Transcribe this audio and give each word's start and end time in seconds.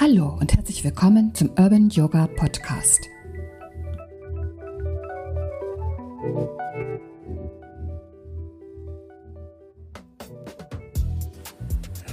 Hallo 0.00 0.36
und 0.40 0.54
herzlich 0.56 0.82
willkommen 0.84 1.34
zum 1.34 1.50
Urban 1.50 1.90
Yoga 1.90 2.26
Podcast. 2.26 3.00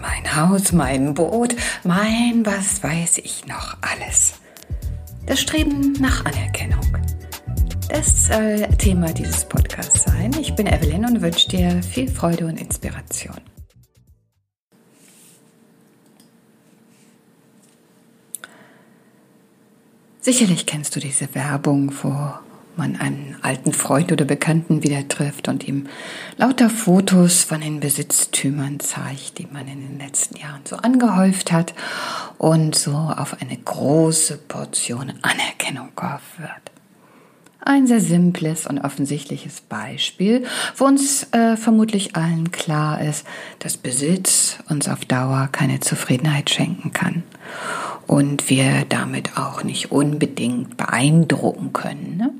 Mein 0.01 0.35
Haus, 0.35 0.71
mein 0.73 1.13
Boot, 1.13 1.55
mein 1.83 2.45
was 2.45 2.83
weiß 2.83 3.19
ich 3.19 3.47
noch 3.47 3.77
alles. 3.81 4.33
Das 5.25 5.39
Streben 5.39 5.93
nach 5.93 6.25
Anerkennung. 6.25 6.85
Das 7.87 8.27
soll 8.27 8.67
Thema 8.77 9.11
dieses 9.13 9.45
Podcasts 9.45 10.03
sein. 10.03 10.31
Ich 10.39 10.53
bin 10.53 10.67
Evelyn 10.67 11.05
und 11.05 11.21
wünsche 11.21 11.49
dir 11.49 11.81
viel 11.81 12.09
Freude 12.09 12.45
und 12.45 12.59
Inspiration. 12.59 13.39
Sicherlich 20.31 20.67
kennst 20.67 20.95
du 20.95 20.99
diese 20.99 21.33
Werbung, 21.33 21.91
wo 22.03 22.15
man 22.75 22.97
einen 22.97 23.35
alten 23.41 23.73
Freund 23.73 24.11
oder 24.11 24.25
Bekannten 24.25 24.83
wieder 24.83 25.07
trifft 25.07 25.47
und 25.47 25.67
ihm 25.67 25.87
lauter 26.37 26.69
Fotos 26.69 27.43
von 27.43 27.61
den 27.61 27.79
Besitztümern 27.79 28.79
zeigt, 28.79 29.39
die 29.39 29.47
man 29.51 29.67
in 29.67 29.81
den 29.81 29.97
letzten 29.97 30.37
Jahren 30.37 30.61
so 30.65 30.75
angehäuft 30.75 31.51
hat 31.51 31.73
und 32.37 32.75
so 32.75 32.91
auf 32.91 33.41
eine 33.41 33.57
große 33.57 34.37
Portion 34.47 35.13
Anerkennung 35.23 35.89
gehofft 35.95 36.37
wird. 36.37 36.51
Ein 37.61 37.87
sehr 37.87 37.99
simples 37.99 38.67
und 38.67 38.77
offensichtliches 38.77 39.61
Beispiel, 39.61 40.45
wo 40.77 40.85
uns 40.85 41.23
äh, 41.33 41.57
vermutlich 41.57 42.15
allen 42.15 42.51
klar 42.51 43.01
ist, 43.01 43.25
dass 43.57 43.77
Besitz 43.77 44.59
uns 44.69 44.87
auf 44.87 45.05
Dauer 45.05 45.49
keine 45.51 45.79
Zufriedenheit 45.79 46.51
schenken 46.51 46.93
kann 46.93 47.23
und 48.09 48.49
wir 48.49 48.85
damit 48.89 49.37
auch 49.37 49.63
nicht 49.63 49.91
unbedingt 49.91 50.77
beeindrucken 50.77 51.73
können. 51.73 52.17
Ne? 52.17 52.31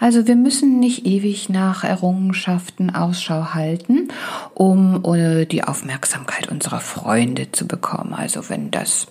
Also 0.00 0.26
wir 0.26 0.36
müssen 0.36 0.80
nicht 0.80 1.04
ewig 1.04 1.50
nach 1.50 1.84
Errungenschaften 1.84 2.88
Ausschau 2.88 3.52
halten, 3.52 4.08
um 4.54 5.04
äh, 5.04 5.44
die 5.44 5.64
Aufmerksamkeit 5.64 6.48
unserer 6.50 6.80
Freunde 6.80 7.52
zu 7.52 7.66
bekommen. 7.66 8.14
Also 8.14 8.48
wenn 8.48 8.70
das 8.70 9.06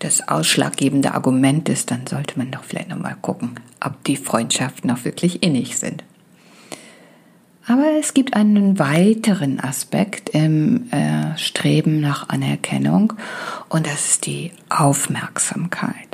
das 0.00 0.28
ausschlaggebende 0.28 1.14
Argument 1.14 1.70
ist, 1.70 1.90
dann 1.90 2.06
sollte 2.06 2.38
man 2.38 2.50
doch 2.50 2.62
vielleicht 2.62 2.90
nochmal 2.90 3.16
gucken, 3.22 3.58
ob 3.82 4.04
die 4.04 4.18
Freundschaften 4.18 4.90
auch 4.90 5.06
wirklich 5.06 5.42
innig 5.42 5.78
sind. 5.78 6.04
Aber 7.68 7.98
es 7.98 8.14
gibt 8.14 8.34
einen 8.34 8.78
weiteren 8.78 9.58
Aspekt 9.58 10.28
im 10.28 10.90
äh, 10.92 11.36
Streben 11.36 12.00
nach 12.00 12.28
Anerkennung 12.28 13.14
und 13.68 13.86
das 13.86 14.10
ist 14.10 14.26
die 14.26 14.52
Aufmerksamkeit. 14.68 16.06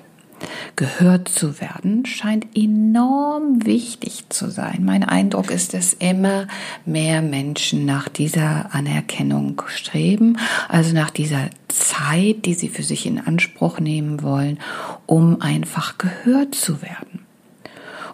Gehört 0.77 1.28
zu 1.28 1.61
werden 1.61 2.06
scheint 2.06 2.47
enorm 2.56 3.64
wichtig 3.64 4.25
zu 4.30 4.50
sein. 4.50 4.80
Mein 4.84 5.05
Eindruck 5.05 5.50
ist, 5.50 5.75
dass 5.75 5.92
immer 5.92 6.48
mehr 6.84 7.23
Menschen 7.23 7.84
nach 7.84 8.08
dieser 8.08 8.75
Anerkennung 8.75 9.62
streben, 9.67 10.39
also 10.69 10.95
nach 10.95 11.11
dieser 11.11 11.50
Zeit, 11.69 12.47
die 12.47 12.55
sie 12.55 12.69
für 12.69 12.83
sich 12.83 13.06
in 13.06 13.20
Anspruch 13.20 13.78
nehmen 13.78 14.23
wollen, 14.23 14.58
um 15.06 15.41
einfach 15.41 15.98
gehört 15.98 16.55
zu 16.55 16.83
werden. 16.83 17.11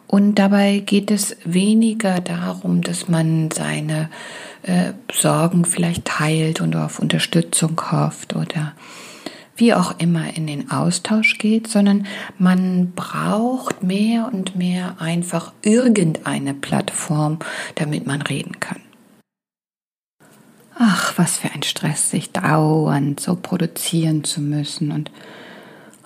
Und 0.09 0.37
dabei 0.37 0.83
geht 0.85 1.11
es 1.11 1.37
weniger 1.45 2.21
darum, 2.21 2.81
dass 2.81 3.09
man 3.09 3.51
seine 3.51 4.09
äh, 4.63 4.93
Sorgen 5.13 5.67
vielleicht 5.67 6.07
teilt 6.07 6.63
und 6.63 6.75
auf 6.75 6.99
Unterstützung 6.99 7.79
hofft 7.93 8.35
oder 8.35 8.73
wie 9.55 9.75
auch 9.75 9.99
immer 9.99 10.35
in 10.35 10.47
den 10.47 10.71
Austausch 10.71 11.37
geht, 11.37 11.69
sondern 11.69 12.07
man 12.39 12.93
braucht 12.93 13.83
mehr 13.83 14.31
und 14.33 14.57
mehr 14.57 14.97
einfach 14.99 15.53
irgendeine 15.63 16.55
Plattform, 16.55 17.39
damit 17.75 18.07
man 18.07 18.23
reden 18.23 18.61
kann. 18.61 18.81
Ach, 20.75 21.13
was 21.19 21.39
für 21.39 21.51
ein 21.51 21.65
Stress, 21.65 22.11
sich 22.11 22.31
dauernd 22.31 23.21
so 23.21 23.35
produzieren 23.35 24.23
zu 24.25 24.41
müssen 24.41 24.93
und 24.93 25.11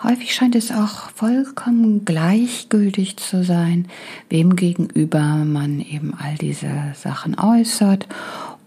Häufig 0.02 0.34
scheint 0.34 0.56
es 0.56 0.72
auch 0.72 1.10
vollkommen 1.10 2.04
gleichgültig 2.04 3.18
zu 3.18 3.44
sein, 3.44 3.86
wem 4.28 4.56
gegenüber 4.56 5.44
man 5.44 5.78
eben 5.80 6.12
all 6.18 6.34
diese 6.36 6.70
Sachen 6.94 7.38
äußert 7.38 8.08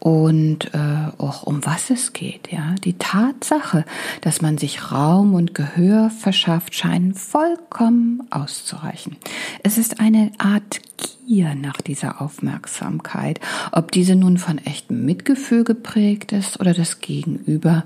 und 0.05 0.71
äh, 0.75 1.07
auch 1.17 1.41
um 1.41 1.65
was 1.65 1.89
es 1.89 2.13
geht. 2.13 2.51
Ja, 2.51 2.75
die 2.83 2.93
Tatsache, 2.93 3.85
dass 4.21 4.39
man 4.39 4.59
sich 4.59 4.91
Raum 4.91 5.33
und 5.33 5.55
Gehör 5.55 6.11
verschafft, 6.11 6.75
scheinen 6.75 7.15
vollkommen 7.15 8.21
auszureichen. 8.29 9.17
Es 9.63 9.79
ist 9.79 9.99
eine 9.99 10.31
Art 10.37 10.79
Gier 11.25 11.55
nach 11.55 11.81
dieser 11.81 12.21
Aufmerksamkeit, 12.21 13.39
ob 13.71 13.91
diese 13.91 14.15
nun 14.15 14.37
von 14.37 14.59
echtem 14.59 15.05
Mitgefühl 15.05 15.63
geprägt 15.63 16.33
ist 16.33 16.59
oder 16.59 16.75
das 16.75 16.99
Gegenüber 16.99 17.83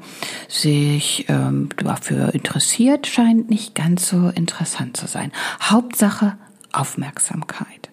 sich 0.49 1.23
ähm, 1.29 1.69
dafür 1.77 2.33
interessiert, 2.33 3.07
scheint 3.07 3.49
nicht 3.49 3.75
ganz 3.75 4.09
so 4.09 4.27
interessant 4.27 4.97
zu 4.97 5.07
sein. 5.07 5.31
Hauptsache 5.61 6.37
Aufmerksamkeit. 6.73 7.88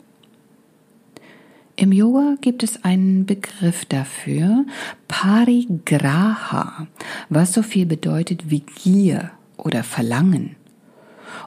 Im 1.78 1.92
Yoga 1.92 2.37
gibt 2.41 2.62
es 2.62 2.84
einen 2.84 3.26
Begriff 3.26 3.84
dafür, 3.84 4.64
Parigraha, 5.09 6.87
was 7.28 7.53
so 7.53 7.60
viel 7.60 7.84
bedeutet 7.84 8.50
wie 8.50 8.60
Gier 8.60 9.32
oder 9.59 9.82
Verlangen. 9.82 10.56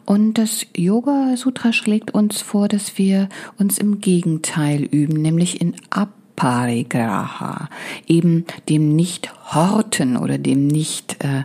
Und 0.05 0.35
das 0.35 0.67
Yoga 0.77 1.35
Sutra 1.35 1.73
schlägt 1.73 2.11
uns 2.11 2.41
vor, 2.41 2.67
dass 2.67 2.99
wir 2.99 3.27
uns 3.57 3.79
im 3.79 4.01
Gegenteil 4.01 4.83
üben, 4.83 5.19
nämlich 5.19 5.61
in 5.61 5.75
Aparigraha, 5.89 7.67
eben 8.05 8.45
dem 8.69 8.95
Nicht-Horten 8.95 10.15
oder 10.15 10.37
dem 10.37 10.67
nicht, 10.67 11.23
äh, 11.23 11.43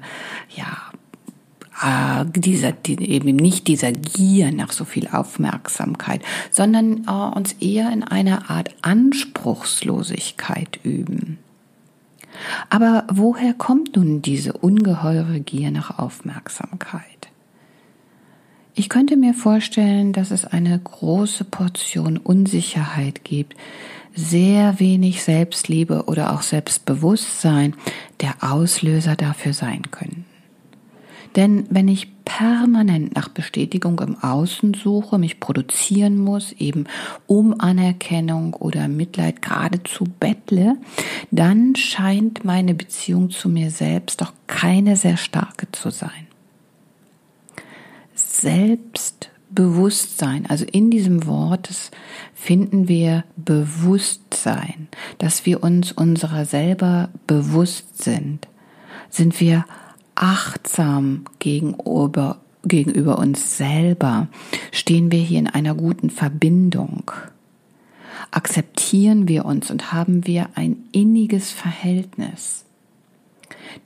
ja, 0.55 0.84
äh, 1.83 2.25
dieser, 2.27 2.73
die, 2.73 3.11
eben 3.11 3.37
nicht 3.37 3.69
dieser 3.69 3.93
Gier 3.93 4.53
nach 4.53 4.73
so 4.73 4.85
viel 4.85 5.09
Aufmerksamkeit, 5.09 6.23
sondern 6.51 7.05
äh, 7.07 7.37
uns 7.37 7.53
eher 7.55 7.93
in 7.93 8.03
einer 8.03 8.51
Art 8.51 8.75
Anspruchslosigkeit 8.83 10.81
üben. 10.83 11.39
Aber 12.69 13.05
woher 13.11 13.55
kommt 13.55 13.97
nun 13.97 14.23
diese 14.23 14.53
ungeheure 14.53 15.41
Gier 15.41 15.71
nach 15.71 15.99
Aufmerksamkeit? 15.99 17.05
Ich 18.77 18.89
könnte 18.89 19.17
mir 19.17 19.35
vorstellen, 19.35 20.13
dass 20.13 20.33
es 20.33 20.45
eine 20.45 20.77
große 20.77 21.45
Portion 21.45 22.17
Unsicherheit 22.17 23.23
gibt, 23.25 23.55
sehr 24.17 24.81
wenig 24.81 25.23
Selbstliebe 25.23 26.05
oder 26.07 26.33
auch 26.33 26.43
Selbstbewusstsein 26.43 27.75
der 28.21 28.35
Auslöser 28.41 29.15
dafür 29.15 29.53
sein 29.53 29.83
können. 29.93 30.25
Denn 31.37 31.67
wenn 31.69 31.89
ich 31.89 32.25
permanent 32.25 33.15
nach 33.15 33.29
Bestätigung 33.29 34.01
im 34.01 34.23
Außen 34.23 34.75
suche, 34.75 35.19
mich 35.19 35.41
produzieren 35.41 36.17
muss, 36.17 36.53
eben 36.53 36.85
um 37.27 37.61
Anerkennung 37.61 38.55
oder 38.55 38.89
Mitleid 38.89 39.43
geradezu 39.43 40.05
bettle, 40.05 40.77
dann 41.31 41.77
scheint 41.77 42.45
meine 42.45 42.75
Beziehung 42.75 43.31
zu 43.31 43.49
mir 43.49 43.71
selbst 43.71 44.21
doch 44.21 44.33
keine 44.47 44.97
sehr 44.97 45.17
starke 45.17 45.71
zu 45.73 45.91
sein. 45.91 46.29
Selbstbewusstsein. 48.15 50.47
Also 50.47 50.65
in 50.71 50.91
diesem 50.91 51.27
Wort 51.27 51.69
finden 52.33 52.87
wir 52.89 53.25
Bewusstsein, 53.37 54.87
dass 55.19 55.45
wir 55.47 55.65
uns 55.65 55.93
unserer 55.93 56.45
selber 56.45 57.09
bewusst 57.27 58.03
sind. 58.03 58.49
Sind 59.11 59.41
wir 59.41 59.65
achtsam 60.15 61.25
gegenüber, 61.39 62.39
gegenüber 62.65 63.19
uns 63.19 63.57
selber? 63.57 64.29
Stehen 64.73 65.13
wir 65.13 65.21
hier 65.21 65.39
in 65.39 65.49
einer 65.49 65.75
guten 65.75 66.11
Verbindung? 66.11 67.11
Akzeptieren 68.31 69.29
wir 69.29 69.45
uns 69.45 69.71
und 69.71 69.93
haben 69.93 70.27
wir 70.27 70.49
ein 70.55 70.77
inniges 70.93 71.51
Verhältnis? 71.51 72.65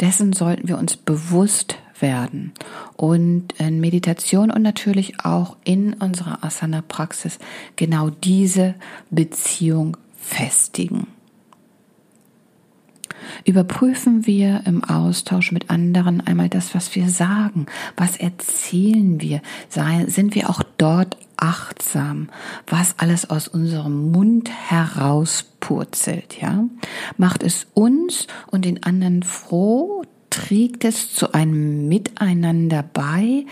Dessen 0.01 0.33
sollten 0.33 0.69
wir 0.69 0.79
uns 0.79 0.97
bewusst 0.97 1.77
werden. 2.01 2.53
Und 2.97 3.55
in 3.59 3.81
Meditation 3.81 4.51
und 4.51 4.63
natürlich 4.63 5.25
auch 5.25 5.57
in 5.65 5.95
unserer 5.95 6.45
Asana-Praxis 6.45 7.39
genau 7.77 8.11
diese 8.11 8.75
Beziehung 9.11 9.97
festigen. 10.17 11.08
Überprüfen 13.49 14.27
wir 14.27 14.61
im 14.67 14.85
Austausch 14.85 15.53
mit 15.53 15.71
anderen 15.71 16.21
einmal 16.21 16.51
das, 16.51 16.75
was 16.75 16.95
wir 16.95 17.09
sagen. 17.09 17.65
Was 17.97 18.19
erzählen 18.19 19.23
wir? 19.23 19.41
Sind 20.07 20.35
wir 20.35 20.51
auch 20.51 20.63
dort 20.77 21.17
achtsam, 21.39 22.29
was 22.67 22.97
alles 22.99 23.31
aus 23.31 23.49
unserem 23.49 24.13
Mund 24.13 24.51
herauspurzelt, 24.51 26.39
ja? 26.43 26.65
Macht 27.17 27.43
es 27.43 27.67
uns 27.73 28.27
und 28.49 28.67
den 28.67 28.83
anderen 28.83 29.23
froh, 29.23 30.03
trägt 30.29 30.85
es 30.85 31.15
zu 31.15 31.33
einem 31.33 31.89
Miteinander 31.89 32.83
bei 32.83 33.47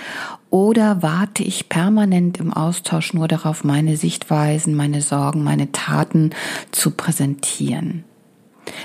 oder 0.50 1.02
warte 1.02 1.42
ich 1.42 1.70
permanent 1.70 2.38
im 2.38 2.52
Austausch 2.52 3.14
nur 3.14 3.28
darauf, 3.28 3.64
meine 3.64 3.96
Sichtweisen, 3.96 4.74
meine 4.74 5.00
Sorgen, 5.00 5.42
meine 5.42 5.72
Taten 5.72 6.32
zu 6.70 6.90
präsentieren? 6.90 8.04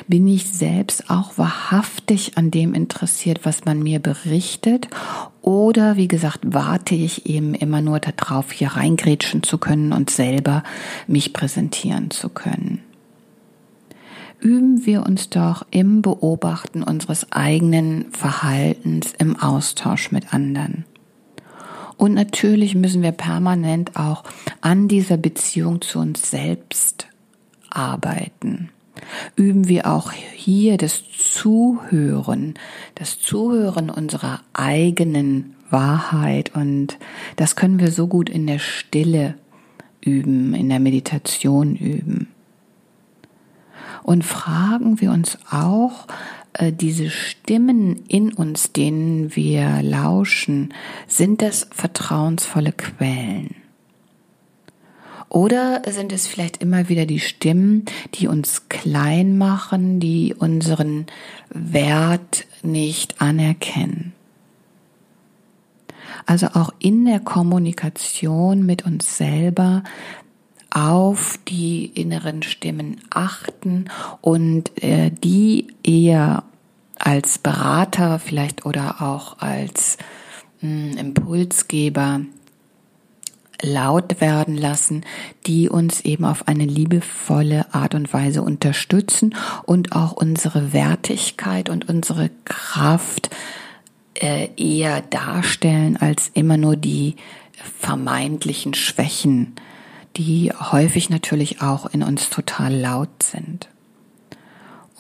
Bin 0.08 0.28
ich 0.28 0.52
selbst 0.52 1.10
auch 1.10 1.38
wahrhaftig 1.38 2.38
an 2.38 2.52
dem 2.52 2.74
interessiert, 2.74 3.42
was 3.44 3.66
man 3.66 3.82
mir 3.82 4.00
berichtet? 4.00 4.88
Oder 5.42 5.96
wie 5.96 6.08
gesagt, 6.08 6.40
warte 6.44 6.96
ich 6.96 7.26
eben 7.26 7.54
immer 7.54 7.82
nur 7.82 8.00
darauf, 8.00 8.52
hier 8.52 8.70
reingrätschen 8.70 9.44
zu 9.44 9.58
können 9.58 9.94
und 9.94 10.10
selber 10.10 10.64
mich 11.08 11.34
präsentieren 11.34 12.12
zu 12.12 12.30
können? 12.30 12.82
Üben 14.40 14.86
wir 14.86 15.06
uns 15.06 15.30
doch 15.30 15.66
im 15.70 16.02
Beobachten 16.02 16.82
unseres 16.82 17.32
eigenen 17.32 18.12
Verhaltens 18.12 19.14
im 19.18 19.36
Austausch 19.40 20.12
mit 20.12 20.34
anderen. 20.34 20.86
Und 21.96 22.16
natürlich 22.16 22.74
müssen 22.74 23.04
wir 23.04 23.12
permanent 23.12 23.96
auch 23.96 24.24
an 24.62 24.88
dieser 24.88 25.18
Beziehung 25.18 25.82
zu 25.82 26.00
uns 26.00 26.32
selbst 26.32 27.08
arbeiten 27.70 28.72
üben 29.36 29.68
wir 29.68 29.88
auch 29.88 30.12
hier 30.12 30.78
das 30.78 31.04
Zuhören, 31.12 32.56
das 32.96 33.20
Zuhören 33.20 33.90
unserer 33.90 34.42
eigenen 34.54 35.56
Wahrheit 35.70 36.56
und 36.56 36.98
das 37.36 37.56
können 37.56 37.80
wir 37.80 37.92
so 37.92 38.08
gut 38.08 38.30
in 38.30 38.48
der 38.48 38.60
Stille 38.60 39.36
üben, 40.02 40.54
in 40.54 40.70
der 40.70 40.80
Meditation 40.80 41.76
üben. 41.76 42.28
Und 44.04 44.26
fragen 44.26 45.00
wir 45.00 45.12
uns 45.12 45.38
auch, 45.50 46.08
äh, 46.54 46.72
diese 46.74 47.10
Stimmen 47.10 48.04
in 48.08 48.34
uns, 48.34 48.74
denen 48.74 49.36
wir 49.36 49.82
lauschen, 49.84 50.74
sind 51.08 51.42
das 51.42 51.68
vertrauensvolle 51.72 52.72
Quellen? 52.72 53.61
Oder 55.32 55.82
sind 55.88 56.12
es 56.12 56.28
vielleicht 56.28 56.58
immer 56.58 56.90
wieder 56.90 57.06
die 57.06 57.22
Stimmen, 57.22 57.86
die 58.16 58.28
uns 58.28 58.68
klein 58.68 59.38
machen, 59.38 60.02
die 60.02 60.36
unseren 60.38 61.06
Wert 61.50 62.46
nicht 62.64 63.22
anerkennen? 63.22 64.12
Also 66.26 66.48
auch 66.48 66.74
in 66.80 67.06
der 67.06 67.22
Kommunikation 67.22 68.66
mit 68.66 68.86
uns 68.86 69.16
selber 69.16 69.86
auf 70.70 71.40
die 71.48 71.86
inneren 71.86 72.44
Stimmen 72.44 73.00
achten 73.10 73.86
und 74.20 74.84
äh, 74.84 75.12
die 75.12 75.68
eher 75.82 76.44
als 77.00 77.38
Berater 77.38 78.20
vielleicht 78.20 78.66
oder 78.66 79.02
auch 79.02 79.40
als 79.40 79.98
mh, 80.60 80.92
hm, 80.92 80.98
Impulsgeber 80.98 82.20
laut 83.62 84.22
werden 84.22 84.58
lassen, 84.58 85.06
die 85.48 85.70
uns 85.70 86.02
eben 86.02 86.26
auf 86.26 86.48
eine 86.48 86.66
liebevolle 86.66 87.74
Art 87.74 87.96
und 87.96 88.12
Weise 88.14 88.42
unterstützen 88.42 89.36
und 89.64 89.96
auch 89.96 90.12
unsere 90.14 90.74
Wertigkeit 90.74 91.70
und 91.70 91.88
unsere 91.90 92.30
Kraft 92.46 93.30
äh, 94.16 94.50
eher 94.58 95.02
darstellen 95.02 95.98
als 95.98 96.30
immer 96.34 96.58
nur 96.58 96.76
die 96.76 97.16
vermeintlichen 97.80 98.74
Schwächen, 98.74 99.56
die 100.18 100.52
häufig 100.52 101.10
natürlich 101.10 101.62
auch 101.62 101.86
in 101.94 102.04
uns 102.04 102.30
total 102.30 102.74
laut 102.74 103.24
sind. 103.24 103.70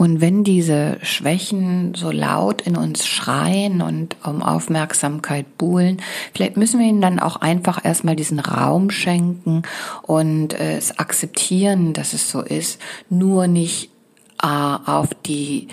Und 0.01 0.19
wenn 0.19 0.43
diese 0.43 0.97
Schwächen 1.03 1.93
so 1.93 2.09
laut 2.09 2.63
in 2.63 2.75
uns 2.75 3.05
schreien 3.05 3.83
und 3.83 4.17
um 4.23 4.41
Aufmerksamkeit 4.41 5.59
buhlen, 5.59 6.01
vielleicht 6.33 6.57
müssen 6.57 6.79
wir 6.79 6.87
ihnen 6.87 7.01
dann 7.01 7.19
auch 7.19 7.35
einfach 7.35 7.85
erstmal 7.85 8.15
diesen 8.15 8.39
Raum 8.39 8.89
schenken 8.89 9.61
und 10.01 10.59
äh, 10.59 10.75
es 10.75 10.97
akzeptieren, 10.97 11.93
dass 11.93 12.13
es 12.13 12.31
so 12.31 12.41
ist, 12.41 12.81
nur 13.11 13.45
nicht 13.45 13.91
äh, 14.41 14.47
auf 14.47 15.09
die 15.27 15.67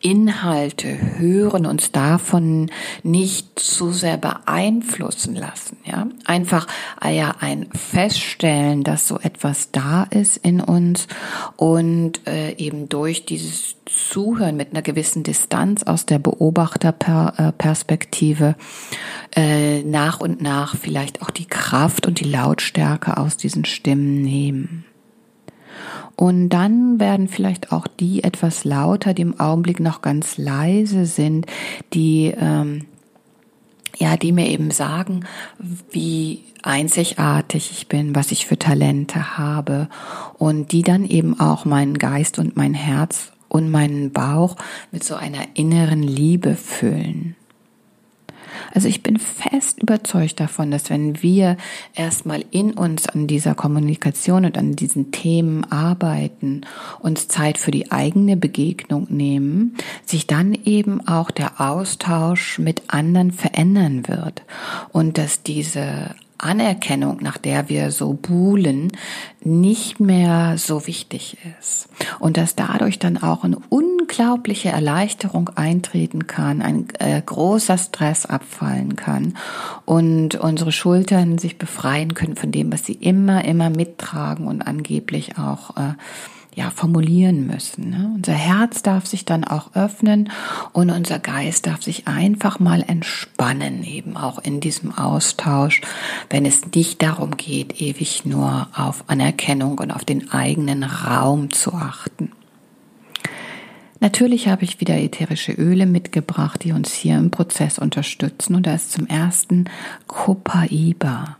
Inhalte 0.00 1.18
hören, 1.18 1.66
uns 1.66 1.90
davon 1.90 2.70
nicht 3.02 3.58
zu 3.58 3.90
sehr 3.90 4.16
beeinflussen 4.16 5.34
lassen, 5.34 5.76
ja. 5.84 6.06
Einfach, 6.24 6.68
ah 7.00 7.10
ja, 7.10 7.34
ein 7.40 7.66
Feststellen, 7.72 8.84
dass 8.84 9.08
so 9.08 9.18
etwas 9.18 9.72
da 9.72 10.04
ist 10.04 10.36
in 10.36 10.60
uns 10.60 11.08
und 11.56 12.24
äh, 12.28 12.52
eben 12.56 12.88
durch 12.88 13.26
dieses 13.26 13.74
Zuhören 13.86 14.56
mit 14.56 14.70
einer 14.70 14.82
gewissen 14.82 15.24
Distanz 15.24 15.82
aus 15.82 16.06
der 16.06 16.20
Beobachterperspektive 16.20 18.54
äh, 19.34 19.82
nach 19.82 20.20
und 20.20 20.40
nach 20.40 20.76
vielleicht 20.76 21.22
auch 21.22 21.30
die 21.30 21.46
Kraft 21.46 22.06
und 22.06 22.20
die 22.20 22.30
Lautstärke 22.30 23.16
aus 23.16 23.36
diesen 23.36 23.64
Stimmen 23.64 24.22
nehmen. 24.22 24.84
Und 26.18 26.48
dann 26.48 26.98
werden 26.98 27.28
vielleicht 27.28 27.70
auch 27.70 27.86
die 27.86 28.24
etwas 28.24 28.64
lauter, 28.64 29.14
die 29.14 29.22
im 29.22 29.38
Augenblick 29.38 29.78
noch 29.78 30.02
ganz 30.02 30.36
leise 30.36 31.06
sind, 31.06 31.46
die 31.94 32.34
ähm, 32.36 32.86
ja, 33.96 34.16
die 34.16 34.32
mir 34.32 34.48
eben 34.48 34.72
sagen, 34.72 35.24
wie 35.92 36.42
einzigartig 36.62 37.70
ich 37.70 37.86
bin, 37.86 38.16
was 38.16 38.32
ich 38.32 38.46
für 38.46 38.58
Talente 38.58 39.38
habe 39.38 39.88
und 40.38 40.72
die 40.72 40.82
dann 40.82 41.04
eben 41.04 41.38
auch 41.38 41.64
meinen 41.64 41.98
Geist 41.98 42.40
und 42.40 42.56
mein 42.56 42.74
Herz 42.74 43.32
und 43.48 43.70
meinen 43.70 44.10
Bauch 44.12 44.56
mit 44.90 45.04
so 45.04 45.14
einer 45.14 45.46
inneren 45.54 46.02
Liebe 46.02 46.56
füllen. 46.56 47.36
Also 48.78 48.86
ich 48.86 49.02
bin 49.02 49.18
fest 49.18 49.82
überzeugt 49.82 50.38
davon, 50.38 50.70
dass 50.70 50.88
wenn 50.88 51.20
wir 51.20 51.56
erstmal 51.96 52.44
in 52.52 52.74
uns 52.74 53.08
an 53.08 53.26
dieser 53.26 53.56
Kommunikation 53.56 54.44
und 54.44 54.56
an 54.56 54.76
diesen 54.76 55.10
Themen 55.10 55.64
arbeiten, 55.64 56.60
uns 57.00 57.26
Zeit 57.26 57.58
für 57.58 57.72
die 57.72 57.90
eigene 57.90 58.36
Begegnung 58.36 59.08
nehmen, 59.10 59.74
sich 60.06 60.28
dann 60.28 60.54
eben 60.54 61.04
auch 61.08 61.32
der 61.32 61.60
Austausch 61.60 62.60
mit 62.60 62.82
anderen 62.86 63.32
verändern 63.32 64.06
wird 64.06 64.44
und 64.92 65.18
dass 65.18 65.42
diese 65.42 66.14
Anerkennung, 66.38 67.18
nach 67.20 67.36
der 67.36 67.68
wir 67.68 67.90
so 67.90 68.12
buhlen, 68.12 68.92
nicht 69.42 69.98
mehr 69.98 70.56
so 70.56 70.86
wichtig 70.86 71.36
ist. 71.58 71.88
Und 72.20 72.36
dass 72.36 72.54
dadurch 72.54 73.00
dann 73.00 73.16
auch 73.16 73.42
eine 73.42 73.58
unglaubliche 74.08 74.70
Erleichterung 74.70 75.50
eintreten 75.54 76.26
kann, 76.26 76.62
ein 76.62 76.86
äh, 76.98 77.20
großer 77.20 77.76
Stress 77.76 78.24
abfallen 78.24 78.96
kann 78.96 79.36
und 79.84 80.34
unsere 80.34 80.72
Schultern 80.72 81.36
sich 81.36 81.58
befreien 81.58 82.14
können 82.14 82.34
von 82.34 82.50
dem, 82.50 82.72
was 82.72 82.86
sie 82.86 82.94
immer, 82.94 83.44
immer 83.44 83.68
mittragen 83.68 84.46
und 84.46 84.62
angeblich 84.62 85.36
auch 85.36 85.76
äh, 85.76 85.92
ja, 86.54 86.70
formulieren 86.70 87.46
müssen. 87.46 87.90
Ne? 87.90 88.10
Unser 88.14 88.32
Herz 88.32 88.80
darf 88.80 89.06
sich 89.06 89.26
dann 89.26 89.44
auch 89.44 89.74
öffnen 89.74 90.30
und 90.72 90.88
unser 90.88 91.18
Geist 91.18 91.66
darf 91.66 91.82
sich 91.82 92.08
einfach 92.08 92.60
mal 92.60 92.82
entspannen, 92.88 93.84
eben 93.84 94.16
auch 94.16 94.38
in 94.38 94.60
diesem 94.60 94.96
Austausch, 94.96 95.82
wenn 96.30 96.46
es 96.46 96.62
nicht 96.74 97.02
darum 97.02 97.36
geht, 97.36 97.78
ewig 97.82 98.24
nur 98.24 98.68
auf 98.74 99.04
Anerkennung 99.08 99.78
und 99.78 99.90
auf 99.90 100.06
den 100.06 100.32
eigenen 100.32 100.82
Raum 100.82 101.50
zu 101.52 101.74
achten. 101.74 102.32
Natürlich 104.00 104.48
habe 104.48 104.64
ich 104.64 104.80
wieder 104.80 104.96
ätherische 104.96 105.52
Öle 105.52 105.86
mitgebracht, 105.86 106.62
die 106.62 106.72
uns 106.72 106.92
hier 106.92 107.18
im 107.18 107.30
Prozess 107.30 107.78
unterstützen. 107.78 108.54
Und 108.54 108.66
da 108.66 108.74
ist 108.74 108.92
zum 108.92 109.06
ersten 109.06 109.64
Copaiba. 110.06 111.36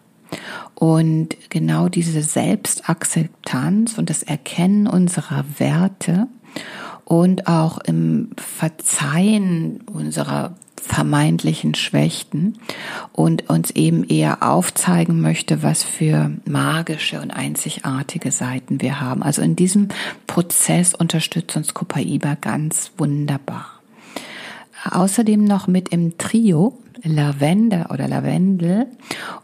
Und 0.75 1.37
genau 1.51 1.89
diese 1.89 2.23
Selbstakzeptanz 2.23 3.99
und 3.99 4.11
das 4.11 4.23
Erkennen 4.23 4.87
unserer 4.87 5.45
Werte 5.59 6.29
und 7.09 7.47
auch 7.47 7.79
im 7.79 8.29
Verzeihen 8.37 9.81
unserer 9.91 10.53
vermeintlichen 10.77 11.75
Schwächten 11.75 12.59
und 13.13 13.49
uns 13.49 13.71
eben 13.71 14.05
eher 14.05 14.43
aufzeigen 14.43 15.23
möchte, 15.23 15.63
was 15.63 15.83
für 15.83 16.31
magische 16.45 17.23
und 17.23 17.31
einzigartige 17.31 18.31
Seiten 18.31 18.83
wir 18.83 19.01
haben. 19.01 19.23
Also 19.23 19.41
in 19.41 19.57
diesem 19.57 19.89
Prozess 20.27 20.95
unterstützt 20.95 21.57
uns 21.57 21.73
Copaiba 21.73 22.35
ganz 22.35 22.93
wunderbar. 22.99 23.78
Außerdem 24.89 25.45
noch 25.45 25.67
mit 25.67 25.91
im 25.91 26.19
Trio 26.19 26.79
Lavender 27.03 27.91
oder 27.93 28.09
Lavendel. 28.09 28.87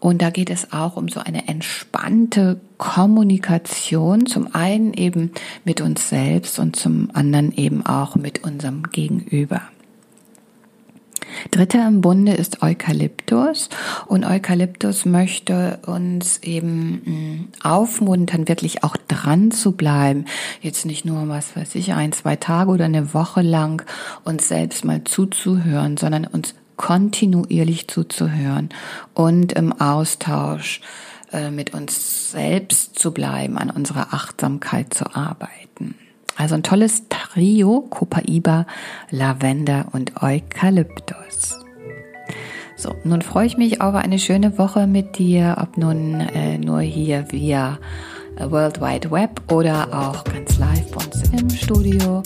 Und 0.01 0.23
da 0.23 0.31
geht 0.31 0.51
es 0.51 0.73
auch 0.73 0.97
um 0.97 1.09
so 1.09 1.21
eine 1.21 1.49
entspannte 1.49 2.61
Kommunikation, 2.79 4.27
zum 4.27 4.55
einen 4.55 4.93
eben 4.95 5.31
mit 5.65 5.81
uns 5.81 6.09
selbst 6.09 6.59
und 6.59 6.77
zum 6.77 7.11
anderen 7.13 7.53
eben 7.53 7.87
auch 7.87 8.17
mit 8.17 8.45
unserem 8.45 8.85
Gegenüber. 8.85 9.63
Dritter 11.51 11.87
im 11.87 12.01
Bunde 12.01 12.33
ist 12.33 12.63
Eukalyptus 12.63 13.69
und 14.07 14.25
Eukalyptus 14.25 15.05
möchte 15.05 15.79
uns 15.87 16.39
eben 16.39 17.03
mm, 17.05 17.49
aufmuntern, 17.63 18.49
wirklich 18.49 18.85
auch 18.85 18.97
dran 19.09 19.51
zu 19.51 19.73
bleiben. 19.73 20.27
Jetzt 20.61 20.87
nicht 20.87 21.05
nur, 21.05 21.29
was 21.29 21.57
weiß 21.57 21.75
ich, 21.75 21.93
ein, 21.93 22.13
zwei 22.13 22.37
Tage 22.37 22.71
oder 22.71 22.87
eine 22.87 23.15
Woche 23.15 23.43
lang 23.43 23.83
uns 24.25 24.49
selbst 24.49 24.85
mal 24.85 25.05
zuzuhören, 25.05 25.97
sondern 25.97 26.27
uns 26.27 26.55
kontinuierlich 26.77 27.89
zuzuhören 27.89 28.71
und 29.15 29.53
im 29.53 29.73
Austausch 29.73 30.81
äh, 31.33 31.51
mit 31.51 31.75
uns 31.75 32.33
selbst 32.33 32.99
zu 32.99 33.13
bleiben, 33.13 33.59
an 33.59 33.71
unserer 33.71 34.13
Achtsamkeit 34.13 34.93
zu 34.93 35.15
arbeiten. 35.15 35.95
Also 36.37 36.55
ein 36.57 36.63
tolles 36.63 37.05
Trio, 37.09 37.83
Copaiba, 37.91 38.67
Lavender 39.11 39.87
und 39.93 40.23
Eukalyptus. 40.23 41.65
So, 42.77 42.95
nun 43.05 43.23
freue 43.23 43.47
ich 43.47 43.57
mich 43.57 43.81
auf 43.81 43.95
eine 43.95 44.19
schöne 44.19 44.59
Woche 44.59 44.87
mit 44.87 45.19
dir, 45.19 45.57
ob 45.61 45.79
nun 45.79 46.21
äh, 46.21 46.59
nur 46.59 46.81
hier 46.81 47.25
via 47.31 47.79
äh, 48.37 48.51
World 48.51 48.81
Wide 48.81 49.11
Web 49.11 49.41
oder 49.53 49.89
auch 49.93 50.25
ganz 50.25 50.59
live 50.59 50.91
bei 50.91 51.05
uns 51.05 51.23
im 51.31 51.49
Studio 51.51 52.23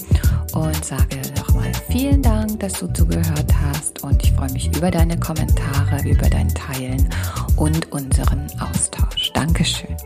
und 0.54 0.84
sage 0.84 1.20
nochmal 1.36 1.70
vielen 1.90 2.22
Dank, 2.22 2.60
dass 2.60 2.74
du 2.74 2.86
zugehört 2.92 3.52
hast 3.70 4.02
und 4.02 4.22
ich 4.22 4.32
freue 4.32 4.50
mich 4.52 4.74
über 4.76 4.90
deine 4.90 5.18
Kommentare, 5.20 6.02
über 6.08 6.28
dein 6.28 6.48
Teilen 6.48 7.08
und 7.56 7.92
unseren 7.92 8.46
Austausch. 8.58 9.32
Dankeschön. 9.34 9.96